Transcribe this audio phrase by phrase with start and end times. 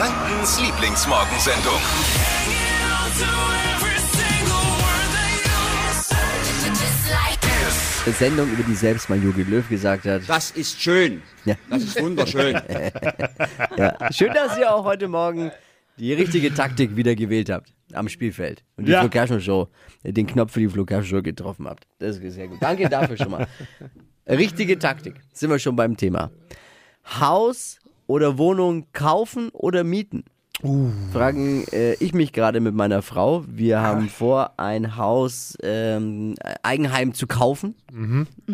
[0.00, 1.74] Frankens Lieblingsmorgensendung.
[8.06, 10.22] Eine Sendung, über die selbst mal Jogi Löw gesagt hat.
[10.26, 11.20] Das ist schön.
[11.44, 11.56] Ja.
[11.68, 12.58] Das ist wunderschön.
[13.76, 14.10] Ja.
[14.10, 15.50] Schön, dass ihr auch heute Morgen
[15.98, 18.64] die richtige Taktik wieder gewählt habt am Spielfeld.
[18.78, 19.06] Und die Ja.
[19.26, 19.68] Flo Show,
[20.02, 21.86] äh, den Knopf für die Flo Show getroffen habt.
[21.98, 22.56] Das ist sehr gut.
[22.62, 23.46] Danke dafür schon mal.
[24.26, 25.16] Richtige Taktik.
[25.34, 26.30] Sind wir schon beim Thema.
[27.20, 27.79] Haus
[28.10, 30.24] oder Wohnung kaufen oder mieten?
[31.12, 33.44] Fragen äh, ich mich gerade mit meiner Frau.
[33.46, 36.34] Wir haben vor, ein Haus, ähm,
[36.64, 37.76] Eigenheim zu kaufen.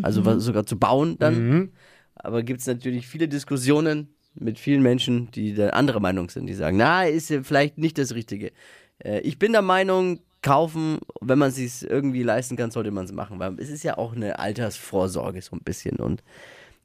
[0.02, 1.70] Also was, sogar zu bauen dann.
[2.16, 6.54] Aber gibt es natürlich viele Diskussionen mit vielen Menschen, die da anderer Meinung sind, die
[6.54, 8.52] sagen, na, ist ja vielleicht nicht das Richtige.
[8.98, 13.06] Äh, ich bin der Meinung, kaufen, wenn man es sich irgendwie leisten kann, sollte man
[13.06, 16.22] es machen, weil es ist ja auch eine Altersvorsorge so ein bisschen und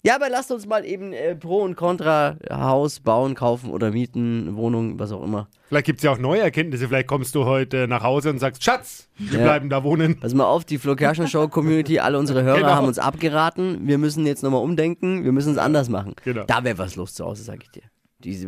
[0.04, 4.56] ja, aber lasst uns mal eben äh, Pro und Contra Haus bauen, kaufen oder mieten,
[4.56, 5.48] Wohnung, was auch immer.
[5.70, 6.88] Vielleicht gibt es ja auch neue Erkenntnisse.
[6.88, 9.46] Vielleicht kommst du heute nach Hause und sagst, Schatz, wir Ja.
[9.46, 10.20] bleiben da wohnen.
[10.20, 12.70] Pass mal auf, die Flo Kerschner Show Community, alle unsere Hörer Genau.
[12.72, 13.88] haben uns abgeraten.
[13.88, 16.16] Wir müssen jetzt nochmal umdenken, wir müssen es anders machen.
[16.26, 16.44] Genau.
[16.46, 17.84] Da wäre was los zu Hause, sag ich dir.
[18.20, 18.48] Diese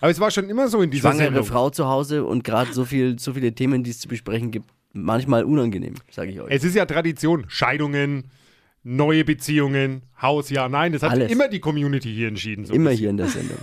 [0.00, 1.44] Aber es war schon immer so in dieser schwangere Sendung.
[1.44, 4.68] Frau zu Hause und gerade so viel, so viele Themen, die es zu besprechen gibt,
[4.92, 6.50] manchmal unangenehm, sage ich euch.
[6.50, 7.44] Es ist ja Tradition.
[7.48, 8.30] Scheidungen,
[8.88, 10.92] neue Beziehungen, Haus, ja, nein.
[10.92, 11.30] Das hat Alles.
[11.30, 12.64] immer die Community hier entschieden.
[12.64, 12.98] So Immer bisschen.
[12.98, 13.58] hier in der Sendung.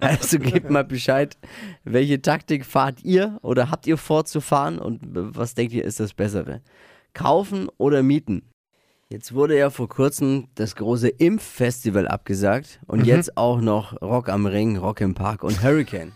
[0.00, 1.36] Also gebt mal Bescheid,
[1.82, 5.98] welche Taktik fahrt ihr oder habt ihr vor zu fahren und was denkt ihr ist
[5.98, 6.62] das Bessere?
[7.14, 8.42] Kaufen oder mieten?
[9.08, 14.46] Jetzt wurde ja vor kurzem das große Impffestival abgesagt und jetzt auch noch Rock am
[14.46, 16.12] Ring, Rock im Park und Hurricane.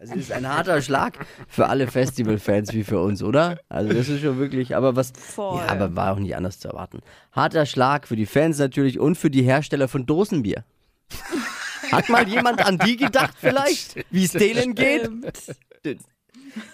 [0.00, 3.60] Also das ist ein harter Schlag für alle Festivalfans wie für uns, oder?
[3.68, 5.58] Also das ist schon wirklich, aber was, Voll.
[5.58, 7.00] ja, aber war auch nicht anders zu erwarten.
[7.32, 10.64] Harter Schlag für die Fans natürlich und für die Hersteller von Dosenbier.
[11.92, 15.10] Hat mal jemand an die gedacht vielleicht, wie es denen geht?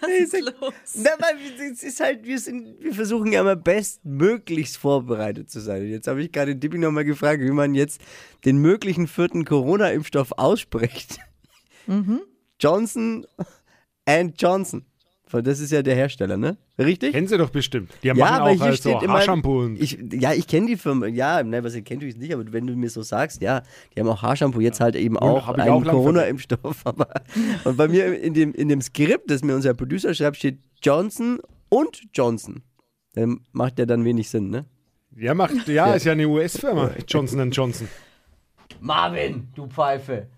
[0.00, 0.72] Was ist los?
[0.94, 1.36] Na, weil
[1.72, 5.82] es ist halt, wir, sind, wir versuchen ja immer bestmöglichst vorbereitet zu sein.
[5.82, 8.00] Und jetzt habe ich gerade Dippi nochmal gefragt, wie man jetzt
[8.44, 11.18] den möglichen vierten Corona-Impfstoff ausspricht.
[12.60, 13.26] Johnson
[14.06, 14.84] and Johnson.
[15.32, 16.56] Das ist ja der Hersteller, ne?
[16.78, 17.12] Richtig?
[17.12, 17.90] Kennen sie doch bestimmt.
[18.02, 19.14] Die ja, machen auch halt so immer.
[19.14, 21.06] Haarshampoo und Ich, ja, ich kenne die Firma.
[21.08, 23.62] Ja, ne, was ihr kennt, tue ich nicht, aber wenn du mir so sagst, ja,
[23.94, 26.84] die haben auch Haarshampoo, jetzt halt eben auch hab ich einen Corona-Impfstoff.
[27.64, 31.40] Und bei mir in dem, in dem Skript, das mir unser Producer schreibt, steht Johnson
[31.68, 32.62] und Johnson.
[33.14, 34.66] Dann macht ja dann wenig Sinn, ne?
[35.16, 37.88] ja, macht, ja, ist ja eine US-Firma, Johnson Johnson.
[38.80, 40.28] Marvin, du Pfeife.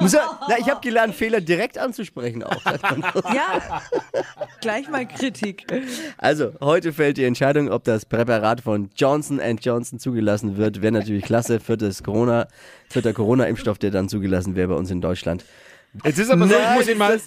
[0.00, 2.60] Muss er, na, ich habe gelernt, Fehler direkt anzusprechen auch.
[3.34, 3.82] Ja,
[4.60, 5.66] gleich mal Kritik.
[6.16, 10.82] Also, heute fällt die Entscheidung, ob das Präparat von Johnson Johnson zugelassen wird.
[10.82, 12.48] Wäre natürlich klasse für das Corona,
[12.88, 15.44] für der Corona-Impfstoff, der dann zugelassen wäre bei uns in Deutschland.
[16.04, 17.20] Jetzt ist aber so, ich Nein, muss ihn mal.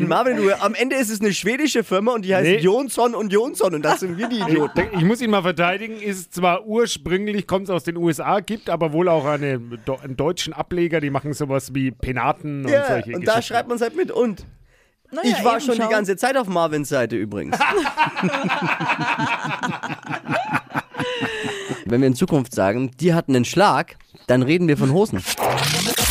[0.00, 2.58] Den Marvin, du, am Ende ist es eine schwedische Firma und die heißt Nee.
[2.58, 4.82] Jonsson und Jonsson und das sind wir die Idioten.
[4.92, 9.08] Ich muss ihn mal verteidigen, ist zwar ursprünglich, kommt aus den USA, gibt aber wohl
[9.08, 9.60] auch eine,
[10.02, 13.76] einen deutschen Ableger, die machen sowas wie Penaten und Ja, solche und da schreibt man
[13.76, 14.44] es halt mit und.
[15.12, 17.56] Naja, Ich war schon die ganze Zeit auf Marvins Seite übrigens.
[21.84, 23.96] Wenn wir in Zukunft sagen, die hatten einen Schlag,
[24.26, 25.22] dann reden wir von Hosen.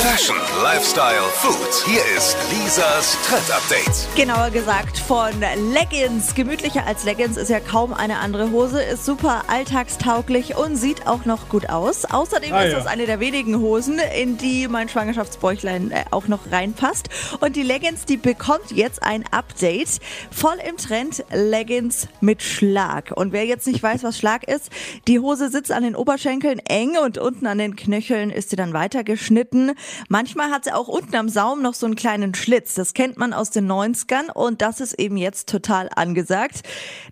[0.08, 1.84] Fashion, Lifestyle, Food.
[1.88, 4.08] Hier ist Lisas Trend Update.
[4.16, 5.32] Genauer gesagt von
[5.74, 6.36] Leggings.
[6.36, 11.26] Gemütlicher als Leggings ist ja kaum eine andere Hose, ist super alltagstauglich und sieht auch
[11.26, 12.06] noch gut aus.
[12.06, 12.80] Außerdem Ah, ist ja.
[12.82, 17.10] es eine der wenigen Hosen, in die mein Schwangerschaftsbäuchlein äh, auch noch reinpasst.
[17.40, 20.00] Und die Leggings, die bekommt jetzt ein Update.
[20.30, 23.12] Voll im Trend Leggings mit Schlag.
[23.16, 24.70] Und wer jetzt nicht weiß, was Schlag ist,
[25.08, 28.72] die Hose sitzt an den Oberschenkeln eng und unten an den Knöcheln ist sie dann
[28.72, 29.72] weiter geschnitten.
[30.10, 32.74] Manchmal hat sie auch unten am Saum noch so einen kleinen Schlitz.
[32.76, 36.62] Das kennt man aus den 90ern und das ist eben jetzt total angesagt.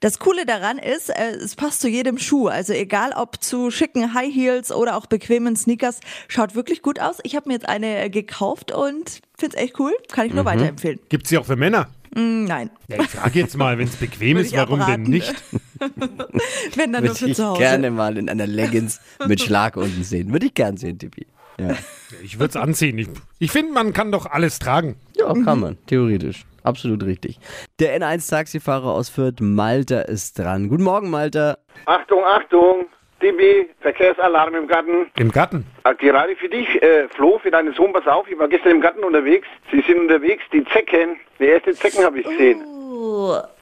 [0.02, 2.48] Das Coole daran ist, äh, es passt zu jedem Schuh.
[2.48, 7.18] Also egal ob zu schicken High Heels oder auch bequemen Sneakers, schaut wirklich gut aus.
[7.24, 9.94] Ich habe mir jetzt eine äh, gekauft und finde es echt cool.
[10.12, 11.00] Kann ich nur weiterempfehlen.
[11.10, 11.90] Gibt es sie auch für Männer?
[12.16, 15.06] Mm, Nein, Ja, ich frage jetzt mal, wenn es bequem ist, warum abraten.
[15.06, 15.34] denn nicht?
[16.76, 17.60] wenn dann nur Würde für ich zu Hause.
[17.60, 20.32] gerne mal in einer Leggings mit Schlag unten sehen.
[20.32, 21.26] Würde ich gern sehen, Tippi.
[21.58, 21.76] Ja,
[22.24, 22.98] Ich würde es anziehen.
[22.98, 23.08] Ich,
[23.40, 24.96] ich finde, man kann doch alles tragen.
[25.16, 26.46] ja kann man, theoretisch.
[26.64, 27.40] Absolut richtig.
[27.80, 30.70] Der N1-Taxifahrer aus Fürth, Malta, ist dran.
[30.70, 31.58] Guten Morgen, Malta.
[31.86, 32.86] Achtung, Achtung,
[33.22, 35.08] DB, Verkehrsalarm im Garten.
[35.18, 35.66] Im Garten.
[35.84, 38.82] Äh, Gerade für dich, äh, Flo, für deinen Sohn, pass auf, ich war gestern im
[38.82, 39.48] Garten unterwegs.
[39.72, 42.62] Sie sind unterwegs, die Zecken, die erste Zecken habe ich gesehen.
[42.66, 42.83] Oh,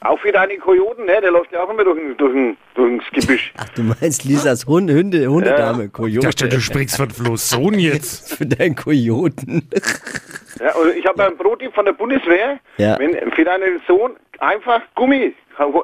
[0.01, 1.19] Auch für deine Kojoten, ne?
[1.21, 3.53] Der läuft ja auch immer durch, ein- durch, ein- durchs Gebüsch.
[3.57, 6.27] Ach, du meinst Lisas Hund, Hunde, Hundedame, Ich Kojote.
[6.27, 8.35] dachte, du sprichst von Flo's Sohn jetzt.
[8.35, 9.67] für deinen Kojoten.
[10.59, 12.59] Ja, und ich habe einen Pro-Tipp von der Bundeswehr.
[12.77, 12.97] Ja.
[12.99, 14.11] Wenn für deinen Sohn
[14.41, 15.33] einfach Gummi,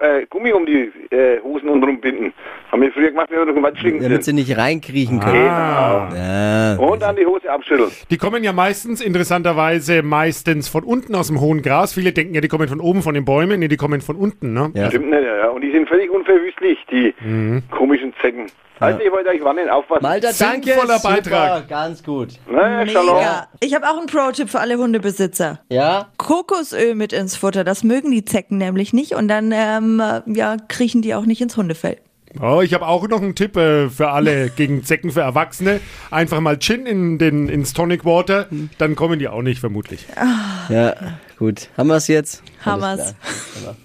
[0.01, 2.33] äh, Gummi um die äh, Hosen und rumbinden.
[2.71, 5.43] Haben wir früher gemacht, wenn wir noch fliegen Damit sie nicht reinkriechen können.
[5.43, 6.09] Genau.
[6.13, 6.75] Ja.
[6.77, 7.91] Und dann die Hose abschütteln.
[8.09, 11.93] Die kommen ja meistens, interessanterweise, meistens von unten aus dem hohen Gras.
[11.93, 13.59] Viele denken ja, die kommen von oben von den Bäumen.
[13.59, 14.71] Nee, die kommen von unten, ne?
[14.73, 14.89] Ja.
[14.89, 15.49] Stimmt nicht, ja.
[15.49, 17.13] Und die sind völlig unverwüstlich, die
[17.71, 18.47] komischen Zecken.
[18.79, 20.03] Also ich wollte euch warnen, aufpassen.
[20.03, 20.69] Malta, danke.
[20.69, 21.67] Sinnvoller Super, Beitrag.
[21.67, 22.29] Ganz gut.
[22.49, 23.17] Na, Shalom.
[23.17, 23.47] Mega.
[23.59, 25.59] Ich habe auch einen Pro-Tipp für alle Hundebesitzer.
[25.69, 26.09] Ja?
[26.17, 31.01] Kokosöl mit ins Futter, das mögen die Zecken nämlich nicht und dann ähm, ja, kriechen
[31.01, 31.97] die auch nicht ins Hundefell.
[32.41, 35.79] Oh, ich habe auch noch einen Tipp äh, für alle gegen Zecken für Erwachsene.
[36.11, 38.47] Einfach mal Gin in den, ins Tonic Water,
[38.77, 40.05] dann kommen die auch nicht, vermutlich.
[40.69, 40.95] Ja,
[41.39, 41.69] gut.
[41.77, 42.43] Haben wir es jetzt?
[42.63, 43.15] Haben Alles wir's.
[43.61, 43.75] klar.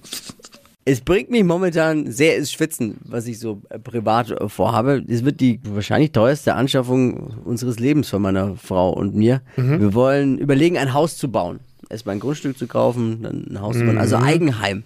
[0.84, 5.04] Es bringt mich momentan sehr ins Schwitzen, was ich so äh, privat äh, vorhabe.
[5.08, 9.42] Es wird die wahrscheinlich teuerste Anschaffung unseres Lebens von meiner Frau und mir.
[9.56, 11.60] Wir wollen überlegen, ein Haus zu bauen.
[11.92, 13.98] Erstmal ein Grundstück zu kaufen, dann ein Haus zu bauen.
[13.98, 14.82] Also Eigenheim.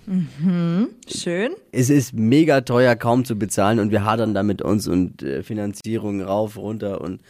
[1.06, 1.52] Schön.
[1.70, 5.44] Es ist mega teuer, kaum zu bezahlen und wir hadern da mit uns und äh,
[5.44, 7.20] Finanzierung rauf, runter und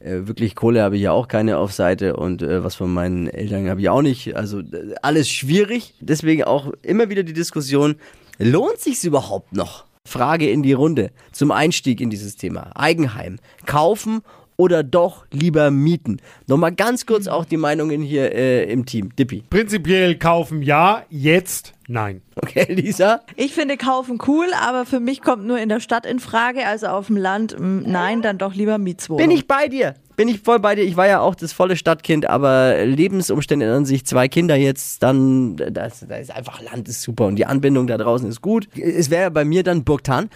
[0.00, 3.28] äh, wirklich Kohle habe ich ja auch keine auf Seite und äh, was von meinen
[3.28, 4.36] Eltern habe ich auch nicht.
[4.36, 4.60] Also
[5.00, 5.94] alles schwierig.
[6.00, 7.94] Deswegen auch immer wieder die Diskussion,
[8.38, 9.86] lohnt sich's überhaupt noch?
[10.06, 12.72] Frage in die Runde zum Einstieg in dieses Thema.
[12.74, 13.38] Eigenheim.
[13.64, 14.20] Kaufen
[14.56, 16.18] oder doch lieber mieten?
[16.46, 19.14] Nochmal ganz kurz auch die Meinungen hier äh, im Team.
[19.16, 19.42] Dippi.
[19.50, 22.22] Prinzipiell kaufen ja, jetzt nein.
[22.36, 23.20] Okay, Lisa?
[23.36, 26.86] Ich finde Kaufen cool, aber für mich kommt nur in der Stadt in Frage, also
[26.88, 29.26] auf dem Land, mm, nein, dann doch lieber Mietswohnung.
[29.26, 29.94] Bin ich bei dir.
[30.16, 30.82] Bin ich voll bei dir.
[30.82, 34.06] Ich war ja auch das volle Stadtkind, aber Lebensumstände ändern sich.
[34.06, 37.98] Zwei Kinder jetzt, dann, das, da ist einfach Land ist super und die Anbindung da
[37.98, 38.68] draußen ist gut.
[38.76, 40.30] Es wäre bei mir dann Burgtan.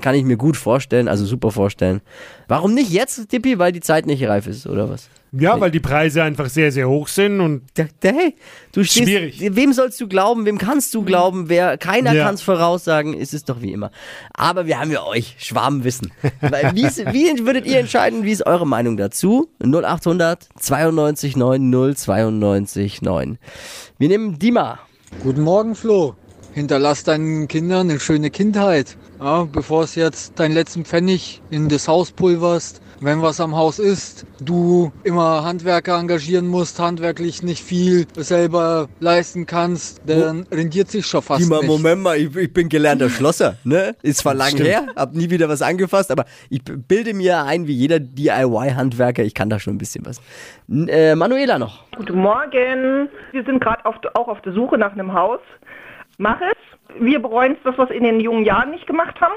[0.00, 2.00] Kann ich mir gut vorstellen, also super vorstellen.
[2.46, 3.58] Warum nicht jetzt, Tippi?
[3.58, 5.08] Weil die Zeit nicht reif ist, oder was?
[5.32, 7.62] Ja, weil die Preise einfach sehr, sehr hoch sind und
[8.02, 8.34] Hey,
[8.72, 9.40] du stehst, Schwierig.
[9.54, 10.46] Wem sollst du glauben?
[10.46, 11.48] Wem kannst du glauben?
[11.48, 12.24] Wer, keiner Ja.
[12.24, 13.14] kann es voraussagen.
[13.14, 13.90] Ist es doch wie immer.
[14.34, 16.12] Aber wir haben ja euch Schwarmwissen.
[16.72, 18.24] Wie würdet ihr entscheiden?
[18.24, 19.48] Wie ist eure Meinung dazu?
[19.62, 23.38] 0800 92 9 092 9.
[23.98, 24.78] Wir nehmen Dima.
[25.22, 26.14] Guten Morgen, Flo.
[26.54, 28.96] Hinterlass deinen Kindern eine schöne Kindheit.
[29.20, 32.80] Ja, bevor es jetzt deinen letzten Pfennig in das Haus pulverst.
[33.00, 39.46] Wenn was am Haus ist, du immer Handwerker engagieren musst, handwerklich nicht viel selber leisten
[39.46, 41.68] kannst, dann rendiert sich schon fast Dima, nicht.
[41.68, 43.56] Moment mal, ich, ich bin gelernter Schlosser.
[43.62, 43.94] Ne?
[44.02, 47.72] Ist zwar lang her, hab nie wieder was angefasst, aber ich bilde mir ein, wie
[47.72, 50.20] jeder DIY-Handwerker, ich kann da schon ein bisschen was.
[50.68, 51.84] N äh, Manuela noch.
[51.96, 53.08] Guten Morgen.
[53.30, 55.40] Wir sind gerade auch auf der Suche nach einem Haus.
[56.16, 57.00] Mach es.
[57.00, 59.34] Wir bereuen es, dass wir es in den jungen Jahren nicht gemacht haben.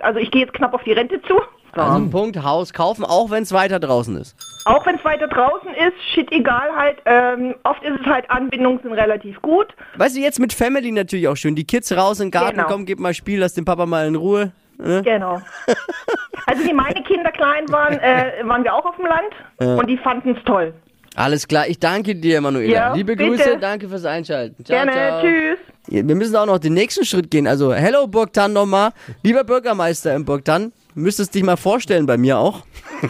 [0.00, 1.40] Also ich gehe jetzt knapp auf die Rente zu.
[1.72, 4.36] Also ein Punkt, Haus kaufen, auch wenn es weiter draußen ist.
[4.64, 6.98] Auch wenn es weiter draußen ist, shit egal halt.
[7.06, 9.68] Ähm, oft ist es halt, Anbindungen sind relativ gut.
[9.96, 11.54] Weißt du, jetzt mit Family natürlich auch schön.
[11.54, 12.68] Die Kids raus in den Garten, Genau.
[12.68, 14.52] komm, gib mal Spiel, lass den Papa mal in Ruhe.
[14.78, 15.02] Ne?
[15.04, 15.40] Genau.
[16.46, 19.98] Also wie meine Kinder klein waren, äh, waren wir auch auf dem Land und die
[19.98, 20.72] fanden es toll.
[21.14, 22.72] Alles klar, ich danke dir, Manuela.
[22.72, 23.28] Ja, Liebe bitte.
[23.30, 24.64] Grüße, danke fürs Einschalten.
[24.64, 24.92] Ciao, Gerne.
[24.92, 25.20] ciao.
[25.20, 25.58] Tschüss.
[25.88, 27.46] Ja, Wir müssen auch noch den nächsten Schritt gehen.
[27.46, 28.90] Also, hello Burgtan nochmal.
[29.22, 32.64] Lieber Bürgermeister im Burgtan, müsstest dich mal vorstellen bei mir auch.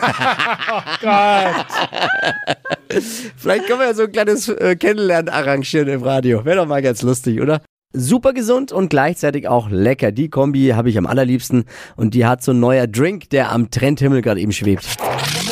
[3.36, 6.44] Vielleicht können wir ja so ein kleines äh, Kennenlernen arrangieren im Radio.
[6.44, 7.62] Wäre doch mal ganz lustig, oder?
[7.92, 10.12] Super gesund und gleichzeitig auch lecker.
[10.12, 11.64] Die Kombi habe ich am allerliebsten
[11.96, 14.84] und die hat so ein neuer Drink, der am Trendhimmel gerade eben schwebt.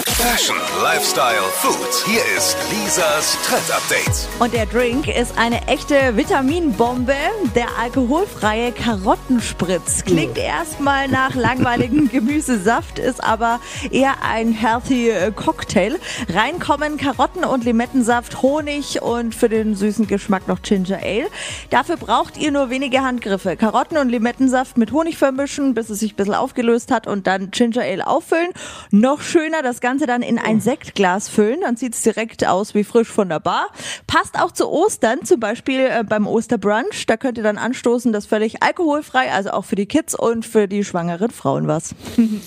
[0.07, 2.05] Fashion, Lifestyle, Food.
[2.07, 4.29] Hier ist Lisas Trend Update.
[4.39, 7.15] Und der Drink ist eine echte Vitaminbombe.
[7.57, 10.05] Der alkoholfreie Karottenspritz.
[10.05, 13.59] Klingt erstmal nach langweiligem Gemüsesaft, ist aber
[13.91, 15.97] eher ein healthy äh, Cocktail.
[16.29, 21.27] Reinkommen Karotten und Limettensaft, Honig und für den süßen Geschmack noch Ginger Ale.
[21.71, 23.57] Dafür braucht ihr nur wenige Handgriffe.
[23.57, 27.51] Karotten und Limettensaft mit Honig vermischen, bis es sich ein bisschen aufgelöst hat und dann
[27.51, 28.51] Ginger Ale auffüllen.
[28.93, 31.63] Noch schöner, das Ganze dann in ein Sektglas füllen.
[31.63, 33.69] Dann sieht es direkt aus wie frisch von der Bar.
[34.07, 37.07] Passt auch zu Ostern, zum Beispiel äh, beim Osterbrunch.
[37.07, 40.69] Da könnt ihr dann anstoßen, das völlig alkoholfrei, also auch für die Kids und für
[40.69, 41.95] die schwangeren Frauen was.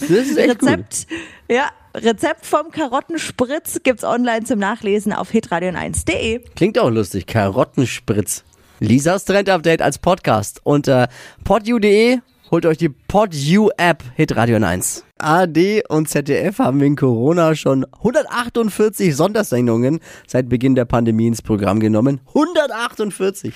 [0.01, 0.69] Das ist echt cool.
[0.69, 1.07] Rezept,
[1.49, 6.41] ja, Rezept vom Karottenspritz gibt's online zum Nachlesen auf hitradion1.de.
[6.55, 7.25] Klingt auch lustig.
[7.25, 8.43] Karottenspritz.
[8.79, 11.09] Lisas Trend-Update als Podcast unter
[11.43, 12.19] podu.de.
[12.51, 15.05] Holt euch die PodU-App Hitradio 1.
[15.19, 21.79] AD und ZDF haben wegen Corona schon 148 Sondersendungen seit Beginn der Pandemie ins Programm
[21.79, 22.19] genommen.
[22.27, 23.53] 148.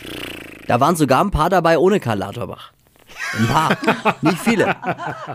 [0.67, 2.71] Da waren sogar ein paar dabei ohne Karl Lauterbach.
[3.37, 3.77] Ein paar.
[4.21, 4.77] Nicht viele.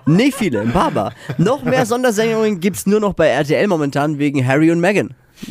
[0.06, 0.86] Nicht viele, ein paar.
[0.86, 1.12] aber.
[1.36, 5.14] Noch mehr Sondersendungen gibt's nur noch bei RTL momentan wegen Harry und Meghan.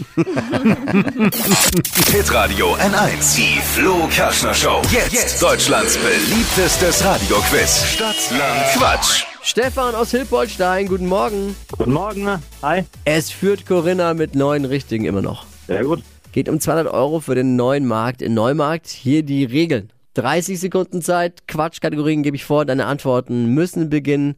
[2.11, 3.35] Hitradio N1.
[3.35, 4.83] Die Flo Kerschner Show.
[4.91, 5.41] Jetzt.
[5.41, 7.85] Deutschlands beliebtestes Radioquiz.
[7.85, 9.23] Stadt, Land, Quatsch.
[9.41, 11.55] Stefan aus Hilpolstein, guten Morgen.
[11.75, 12.27] Guten Morgen.
[12.61, 12.83] Hi.
[13.05, 15.47] Es führt Corinna mit neun Richtigen immer noch.
[15.65, 16.03] Sehr gut.
[16.33, 18.87] Geht um 200 Euro für den neuen Markt in Neumarkt.
[18.87, 19.91] Hier die Regeln.
[20.13, 22.65] 30 Sekunden Zeit, Quatschkategorien gebe ich vor.
[22.65, 24.35] Deine Antworten müssen beginnen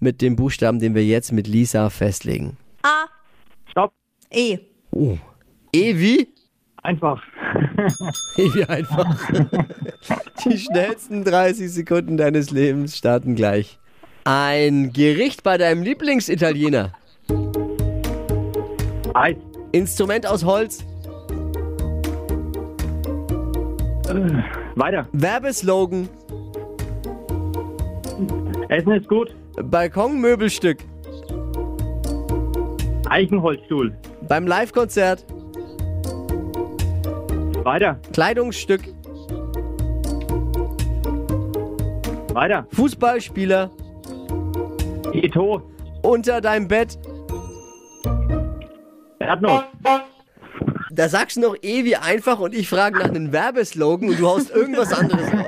[0.00, 2.56] mit dem Buchstaben, den wir jetzt mit Lisa festlegen.
[2.82, 3.04] A,
[3.70, 3.92] Stopp.
[4.32, 4.58] E,
[4.90, 5.16] Oh.
[5.72, 6.28] E wie?
[6.82, 7.22] Einfach.
[8.36, 9.16] E wie einfach.
[10.44, 13.78] Die schnellsten 30 Sekunden deines Lebens starten gleich.
[14.24, 16.92] Ein Gericht bei deinem Lieblingsitaliener.
[19.14, 19.36] Eis.
[19.72, 20.84] Instrument aus Holz.
[24.74, 25.08] Weiter.
[25.12, 26.08] Werbeslogan.
[28.68, 29.34] Essen ist gut.
[29.62, 30.78] Balkonmöbelstück.
[33.10, 33.92] Eichenholzstuhl.
[34.28, 35.26] Beim Live-Konzert.
[37.64, 37.98] Weiter.
[38.12, 38.82] Kleidungsstück.
[42.32, 42.66] Weiter.
[42.72, 43.70] Fußballspieler.
[45.12, 45.62] Ito.
[46.02, 46.98] Unter deinem Bett.
[49.18, 49.64] Erdnuss.
[51.00, 54.26] Da sagst du noch eh wie einfach und ich frage nach einem Werbeslogan und du
[54.28, 55.46] haust irgendwas anderes raus.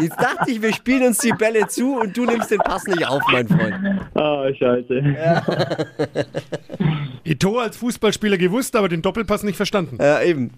[0.00, 3.06] Jetzt dachte ich, wir spielen uns die Bälle zu und du nimmst den Pass nicht
[3.06, 3.74] auf, mein Freund.
[4.14, 5.16] Oh, scheiße.
[7.24, 9.98] Ito als Fußballspieler gewusst, aber den Doppelpass nicht verstanden.
[10.00, 10.52] Ja, eben.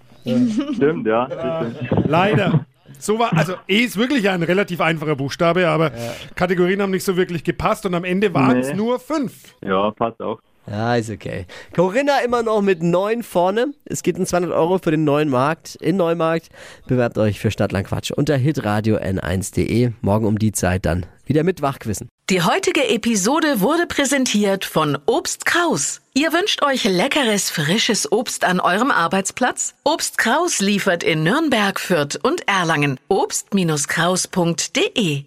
[0.74, 1.26] Stimmt, ja.
[1.26, 2.06] Stimmt.
[2.06, 2.64] Leider.
[3.00, 5.90] So war, also E ist wirklich ein relativ einfacher Buchstabe, aber
[6.36, 8.74] Kategorien haben nicht so wirklich gepasst und am Ende waren es Nee.
[8.74, 9.56] nur fünf.
[9.64, 10.38] Ja, passt auch.
[10.68, 11.46] Ja, ist okay.
[11.74, 13.72] Corinna immer noch mit neun vorne.
[13.84, 16.48] Es geht um 200 Euro für den neuen Markt in Neumarkt.
[16.86, 19.92] Bewerbt euch für Stadtland Quatsch unter hitradio n1.de.
[20.00, 22.08] Morgen um die Zeit dann wieder mit Wachquissen.
[22.28, 26.00] Die heutige Episode wurde präsentiert von Obst Kraus.
[26.12, 29.76] Ihr wünscht euch leckeres, frisches Obst an eurem Arbeitsplatz?
[29.84, 32.98] Obst Kraus liefert in Nürnberg, Fürth und Erlangen.
[33.06, 35.26] Obst-Kraus.de